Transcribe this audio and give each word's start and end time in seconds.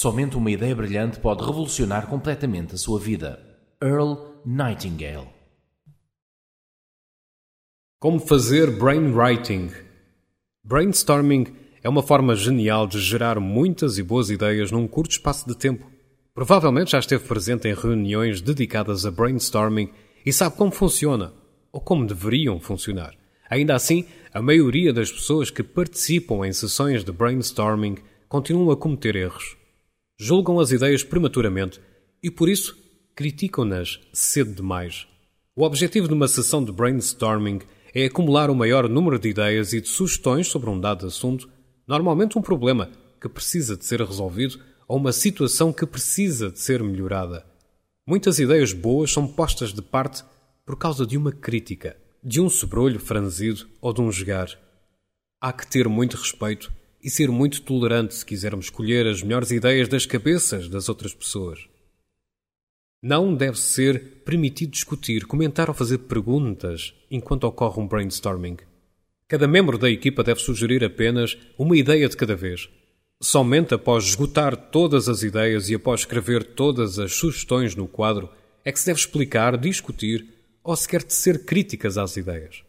Somente 0.00 0.36
uma 0.36 0.48
ideia 0.48 0.76
brilhante 0.76 1.18
pode 1.18 1.44
revolucionar 1.44 2.06
completamente 2.06 2.72
a 2.72 2.78
sua 2.78 3.00
vida. 3.00 3.44
Earl 3.82 4.14
Nightingale. 4.46 5.26
Como 7.98 8.20
fazer 8.20 8.70
brainwriting? 8.78 9.72
Brainstorming 10.62 11.48
é 11.82 11.88
uma 11.88 12.00
forma 12.00 12.36
genial 12.36 12.86
de 12.86 13.00
gerar 13.00 13.40
muitas 13.40 13.98
e 13.98 14.02
boas 14.04 14.30
ideias 14.30 14.70
num 14.70 14.86
curto 14.86 15.10
espaço 15.10 15.48
de 15.48 15.56
tempo. 15.56 15.90
Provavelmente 16.32 16.92
já 16.92 17.00
esteve 17.00 17.26
presente 17.26 17.66
em 17.66 17.74
reuniões 17.74 18.40
dedicadas 18.40 19.04
a 19.04 19.10
brainstorming 19.10 19.90
e 20.24 20.32
sabe 20.32 20.54
como 20.54 20.70
funciona, 20.70 21.32
ou 21.72 21.80
como 21.80 22.06
deveriam 22.06 22.60
funcionar. 22.60 23.16
Ainda 23.50 23.74
assim, 23.74 24.04
a 24.32 24.40
maioria 24.40 24.92
das 24.92 25.10
pessoas 25.10 25.50
que 25.50 25.64
participam 25.64 26.46
em 26.46 26.52
sessões 26.52 27.02
de 27.02 27.10
brainstorming 27.10 27.96
continuam 28.28 28.70
a 28.70 28.76
cometer 28.76 29.16
erros. 29.16 29.58
Julgam 30.20 30.58
as 30.58 30.72
ideias 30.72 31.04
prematuramente 31.04 31.80
e, 32.20 32.28
por 32.28 32.48
isso, 32.48 32.76
criticam-nas 33.14 34.00
cedo 34.12 34.52
demais. 34.52 35.06
O 35.54 35.62
objetivo 35.62 36.08
de 36.08 36.14
uma 36.14 36.26
sessão 36.26 36.64
de 36.64 36.72
brainstorming 36.72 37.60
é 37.94 38.06
acumular 38.06 38.50
o 38.50 38.54
maior 38.54 38.88
número 38.88 39.16
de 39.16 39.28
ideias 39.28 39.72
e 39.72 39.80
de 39.80 39.86
sugestões 39.86 40.48
sobre 40.48 40.68
um 40.70 40.80
dado 40.80 41.06
assunto, 41.06 41.48
normalmente 41.86 42.36
um 42.36 42.42
problema 42.42 42.90
que 43.20 43.28
precisa 43.28 43.76
de 43.76 43.84
ser 43.84 44.00
resolvido 44.00 44.58
ou 44.88 44.96
uma 44.96 45.12
situação 45.12 45.72
que 45.72 45.86
precisa 45.86 46.50
de 46.50 46.58
ser 46.58 46.82
melhorada. 46.82 47.46
Muitas 48.04 48.40
ideias 48.40 48.72
boas 48.72 49.12
são 49.12 49.24
postas 49.24 49.72
de 49.72 49.82
parte 49.82 50.24
por 50.66 50.76
causa 50.76 51.06
de 51.06 51.16
uma 51.16 51.30
crítica, 51.30 51.96
de 52.24 52.40
um 52.40 52.48
sobrolho 52.48 52.98
franzido 52.98 53.68
ou 53.80 53.92
de 53.92 54.00
um 54.00 54.10
jogar. 54.10 54.48
Há 55.40 55.52
que 55.52 55.64
ter 55.64 55.88
muito 55.88 56.16
respeito 56.16 56.72
e 57.02 57.10
ser 57.10 57.30
muito 57.30 57.62
tolerante 57.62 58.14
se 58.14 58.24
quisermos 58.24 58.66
escolher 58.66 59.06
as 59.06 59.22
melhores 59.22 59.50
ideias 59.50 59.88
das 59.88 60.06
cabeças 60.06 60.68
das 60.68 60.88
outras 60.88 61.14
pessoas. 61.14 61.68
Não 63.02 63.34
deve 63.34 63.58
ser 63.58 64.22
permitido 64.24 64.72
discutir, 64.72 65.24
comentar 65.24 65.68
ou 65.68 65.74
fazer 65.74 65.98
perguntas 65.98 66.92
enquanto 67.10 67.44
ocorre 67.44 67.80
um 67.80 67.86
brainstorming. 67.86 68.56
Cada 69.28 69.46
membro 69.46 69.78
da 69.78 69.88
equipa 69.88 70.24
deve 70.24 70.40
sugerir 70.40 70.82
apenas 70.82 71.38
uma 71.56 71.76
ideia 71.76 72.08
de 72.08 72.16
cada 72.16 72.34
vez. 72.34 72.68
Somente 73.22 73.74
após 73.74 74.04
esgotar 74.04 74.56
todas 74.56 75.08
as 75.08 75.22
ideias 75.22 75.68
e 75.68 75.74
após 75.74 76.00
escrever 76.00 76.42
todas 76.42 76.98
as 76.98 77.12
sugestões 77.12 77.74
no 77.76 77.86
quadro 77.86 78.28
é 78.64 78.72
que 78.72 78.80
se 78.80 78.86
deve 78.86 78.98
explicar, 79.00 79.56
discutir 79.56 80.26
ou 80.64 80.74
sequer 80.74 81.02
tecer 81.02 81.44
críticas 81.44 81.96
às 81.96 82.16
ideias. 82.16 82.62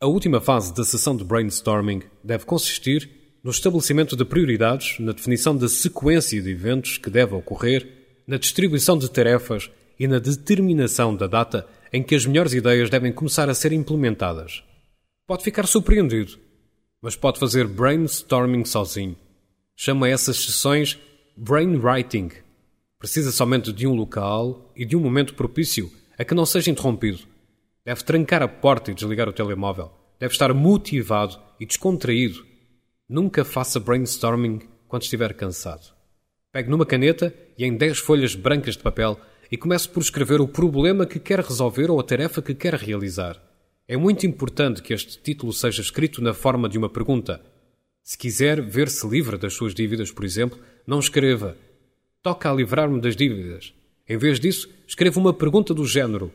A 0.00 0.06
última 0.06 0.40
fase 0.40 0.74
da 0.74 0.84
sessão 0.84 1.16
de 1.16 1.24
brainstorming 1.24 2.02
deve 2.22 2.44
consistir 2.44 3.21
no 3.42 3.50
estabelecimento 3.50 4.16
de 4.16 4.24
prioridades, 4.24 4.98
na 5.00 5.12
definição 5.12 5.56
da 5.56 5.68
sequência 5.68 6.40
de 6.40 6.50
eventos 6.50 6.96
que 6.96 7.10
deve 7.10 7.34
ocorrer 7.34 7.86
na 8.26 8.36
distribuição 8.36 8.96
de 8.96 9.10
tarefas 9.10 9.70
e 9.98 10.06
na 10.06 10.18
determinação 10.18 11.14
da 11.14 11.26
data 11.26 11.66
em 11.92 12.02
que 12.02 12.14
as 12.14 12.24
melhores 12.24 12.52
ideias 12.52 12.88
devem 12.88 13.12
começar 13.12 13.50
a 13.50 13.54
ser 13.54 13.72
implementadas. 13.72 14.62
Pode 15.26 15.42
ficar 15.42 15.66
surpreendido, 15.66 16.38
mas 17.00 17.16
pode 17.16 17.38
fazer 17.38 17.66
brainstorming 17.66 18.64
sozinho. 18.64 19.16
Chama 19.76 20.08
essas 20.08 20.36
sessões 20.36 20.98
brainwriting. 21.36 22.30
Precisa 22.98 23.32
somente 23.32 23.72
de 23.72 23.86
um 23.86 23.94
local 23.94 24.72
e 24.76 24.84
de 24.84 24.96
um 24.96 25.00
momento 25.00 25.34
propício 25.34 25.90
a 26.16 26.24
que 26.24 26.34
não 26.34 26.46
seja 26.46 26.70
interrompido. 26.70 27.20
Deve 27.84 28.04
trancar 28.04 28.42
a 28.42 28.48
porta 28.48 28.92
e 28.92 28.94
desligar 28.94 29.28
o 29.28 29.32
telemóvel. 29.32 29.90
Deve 30.20 30.32
estar 30.32 30.54
motivado 30.54 31.36
e 31.58 31.66
descontraído. 31.66 32.51
Nunca 33.08 33.44
faça 33.44 33.80
brainstorming 33.80 34.60
quando 34.88 35.02
estiver 35.02 35.34
cansado. 35.34 35.94
Pegue 36.50 36.70
numa 36.70 36.86
caneta 36.86 37.34
e 37.58 37.64
em 37.64 37.76
10 37.76 37.98
folhas 37.98 38.34
brancas 38.34 38.76
de 38.76 38.82
papel 38.82 39.18
e 39.50 39.56
comece 39.56 39.88
por 39.88 40.00
escrever 40.00 40.40
o 40.40 40.48
problema 40.48 41.06
que 41.06 41.18
quer 41.18 41.40
resolver 41.40 41.90
ou 41.90 42.00
a 42.00 42.04
tarefa 42.04 42.40
que 42.40 42.54
quer 42.54 42.74
realizar. 42.74 43.42
É 43.86 43.96
muito 43.96 44.26
importante 44.26 44.82
que 44.82 44.94
este 44.94 45.20
título 45.20 45.52
seja 45.52 45.82
escrito 45.82 46.22
na 46.22 46.32
forma 46.32 46.68
de 46.68 46.78
uma 46.78 46.88
pergunta. 46.88 47.40
Se 48.02 48.16
quiser 48.16 48.60
ver-se 48.60 49.06
livre 49.06 49.36
das 49.36 49.54
suas 49.54 49.74
dívidas, 49.74 50.10
por 50.10 50.24
exemplo, 50.24 50.58
não 50.86 50.98
escreva 50.98 51.56
Toca 52.22 52.48
a 52.48 52.54
livrar-me 52.54 53.00
das 53.00 53.16
dívidas. 53.16 53.74
Em 54.08 54.16
vez 54.16 54.38
disso, 54.38 54.68
escreva 54.86 55.18
uma 55.18 55.34
pergunta 55.34 55.74
do 55.74 55.84
género: 55.84 56.32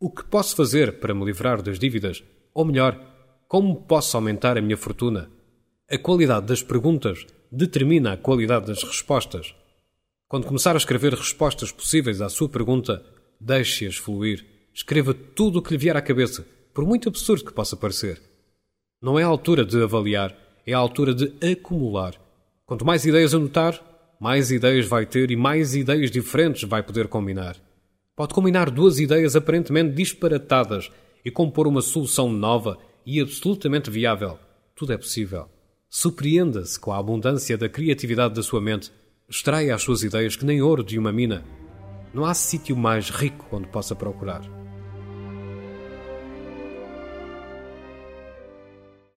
O 0.00 0.10
que 0.10 0.24
posso 0.24 0.56
fazer 0.56 0.98
para 0.98 1.14
me 1.14 1.24
livrar 1.24 1.62
das 1.62 1.78
dívidas? 1.78 2.24
Ou 2.52 2.64
melhor, 2.64 3.00
como 3.46 3.76
posso 3.82 4.16
aumentar 4.16 4.58
a 4.58 4.60
minha 4.60 4.76
fortuna? 4.76 5.30
A 5.92 5.98
qualidade 5.98 6.46
das 6.46 6.62
perguntas 6.62 7.26
determina 7.50 8.12
a 8.12 8.16
qualidade 8.16 8.66
das 8.66 8.80
respostas. 8.84 9.56
Quando 10.28 10.46
começar 10.46 10.76
a 10.76 10.78
escrever 10.78 11.12
respostas 11.12 11.72
possíveis 11.72 12.20
à 12.20 12.28
sua 12.28 12.48
pergunta, 12.48 13.04
deixe-as 13.40 13.96
fluir. 13.96 14.46
Escreva 14.72 15.12
tudo 15.12 15.58
o 15.58 15.62
que 15.62 15.72
lhe 15.72 15.78
vier 15.78 15.96
à 15.96 16.00
cabeça, 16.00 16.46
por 16.72 16.86
muito 16.86 17.08
absurdo 17.08 17.44
que 17.44 17.52
possa 17.52 17.76
parecer. 17.76 18.22
Não 19.02 19.18
é 19.18 19.24
a 19.24 19.26
altura 19.26 19.64
de 19.64 19.82
avaliar, 19.82 20.32
é 20.64 20.72
a 20.72 20.78
altura 20.78 21.12
de 21.12 21.32
acumular. 21.44 22.14
Quanto 22.64 22.86
mais 22.86 23.04
ideias 23.04 23.34
anotar, 23.34 23.82
mais 24.20 24.52
ideias 24.52 24.86
vai 24.86 25.04
ter 25.04 25.32
e 25.32 25.36
mais 25.36 25.74
ideias 25.74 26.12
diferentes 26.12 26.62
vai 26.62 26.84
poder 26.84 27.08
combinar. 27.08 27.56
Pode 28.14 28.32
combinar 28.32 28.70
duas 28.70 29.00
ideias 29.00 29.34
aparentemente 29.34 29.92
disparatadas 29.92 30.88
e 31.24 31.32
compor 31.32 31.66
uma 31.66 31.82
solução 31.82 32.30
nova 32.30 32.78
e 33.04 33.20
absolutamente 33.20 33.90
viável. 33.90 34.38
Tudo 34.76 34.92
é 34.92 34.96
possível. 34.96 35.48
Surpreenda-se 35.92 36.78
com 36.78 36.92
a 36.92 36.98
abundância 36.98 37.58
da 37.58 37.68
criatividade 37.68 38.34
da 38.34 38.44
sua 38.44 38.60
mente. 38.60 38.92
Extraia 39.28 39.74
as 39.74 39.82
suas 39.82 40.04
ideias 40.04 40.36
que 40.36 40.44
nem 40.44 40.62
ouro 40.62 40.84
de 40.84 40.96
uma 40.96 41.12
mina. 41.12 41.44
Não 42.14 42.24
há 42.24 42.32
sítio 42.32 42.76
mais 42.76 43.10
rico 43.10 43.44
onde 43.50 43.66
possa 43.66 43.96
procurar. 43.96 44.59